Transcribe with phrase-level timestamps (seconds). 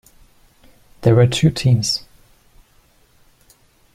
[1.01, 2.03] There were two teams.